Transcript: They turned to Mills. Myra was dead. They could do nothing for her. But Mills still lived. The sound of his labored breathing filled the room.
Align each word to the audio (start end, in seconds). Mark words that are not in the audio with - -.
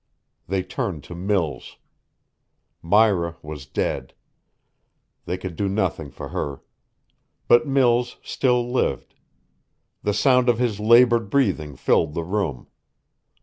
They 0.47 0.63
turned 0.63 1.03
to 1.03 1.13
Mills. 1.13 1.77
Myra 2.81 3.37
was 3.43 3.67
dead. 3.67 4.15
They 5.25 5.37
could 5.37 5.55
do 5.55 5.69
nothing 5.69 6.09
for 6.09 6.29
her. 6.29 6.63
But 7.47 7.67
Mills 7.67 8.17
still 8.23 8.67
lived. 8.71 9.13
The 10.01 10.15
sound 10.15 10.49
of 10.49 10.57
his 10.57 10.79
labored 10.79 11.29
breathing 11.29 11.75
filled 11.75 12.15
the 12.15 12.23
room. 12.23 12.65